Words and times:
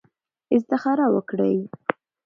استخاره 0.55 1.05
وکړئ. 1.15 1.57